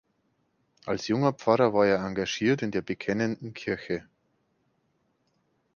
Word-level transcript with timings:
Als 0.87 1.07
junger 1.09 1.31
Pfarrer 1.31 1.75
war 1.75 1.85
er 1.85 2.03
engagiert 2.03 2.63
in 2.63 2.71
der 2.71 2.81
Bekennenden 2.81 3.53
Kirche. 3.53 4.03